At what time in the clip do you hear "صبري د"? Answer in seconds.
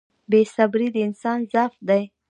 0.55-0.97